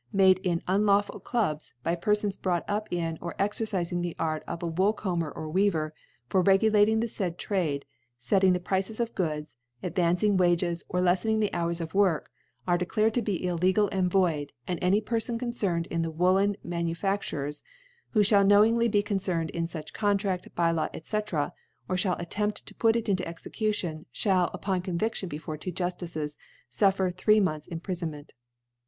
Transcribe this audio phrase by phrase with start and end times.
[0.11, 4.95] made in unlawful Clubs, by * Perfons brought up in, or exercifing the'• Arcof aWooU
[4.95, 5.91] combcr orWeaver,
[6.27, 7.85] forre * gulating the faid Trade,
[8.19, 12.31] fettling the Prices * of Goods, advancing Wages, or leflening * the Hours of Work,
[12.67, 16.01] are declared to be * illegal and void; and any Perfon concern * cd in
[16.01, 17.61] the Woollen Manufactures,
[18.13, 20.51] who * ftiall knowingly be concerned in fuch Con * traft.
[20.55, 21.51] By law, 6?r.
[21.87, 25.71] or (hall attempt to put * it in Execution, (hall, upon Cbnviftion * before two
[25.71, 26.37] Juftices,
[26.71, 28.35] Mkv three Months * Imprifonment +.